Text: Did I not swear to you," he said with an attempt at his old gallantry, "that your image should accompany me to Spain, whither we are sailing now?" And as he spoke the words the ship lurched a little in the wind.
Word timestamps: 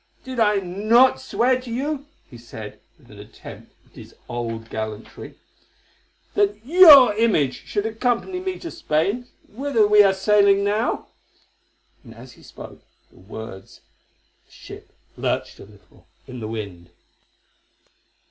Did 0.23 0.39
I 0.39 0.55
not 0.55 1.21
swear 1.21 1.61
to 1.61 1.69
you," 1.69 2.07
he 2.27 2.35
said 2.35 2.79
with 2.97 3.11
an 3.11 3.19
attempt 3.19 3.71
at 3.85 3.91
his 3.91 4.15
old 4.27 4.71
gallantry, 4.71 5.35
"that 6.33 6.65
your 6.65 7.13
image 7.15 7.67
should 7.67 7.85
accompany 7.85 8.39
me 8.39 8.57
to 8.61 8.71
Spain, 8.71 9.27
whither 9.47 9.85
we 9.87 10.01
are 10.01 10.15
sailing 10.15 10.63
now?" 10.63 11.09
And 12.03 12.15
as 12.15 12.31
he 12.31 12.41
spoke 12.41 12.81
the 13.11 13.19
words 13.19 13.81
the 14.47 14.51
ship 14.51 14.91
lurched 15.17 15.59
a 15.59 15.65
little 15.65 16.07
in 16.25 16.39
the 16.39 16.47
wind. 16.47 16.89